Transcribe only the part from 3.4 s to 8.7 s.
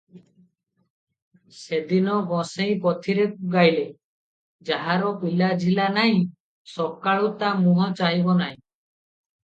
ଗାଇଲେ- "ଯାହାର ପିଲାଝିଲା ନାହିଁ, ସକାଳୁ ତା ମୁହଁ ଚାହିଁବ ନାହିଁ।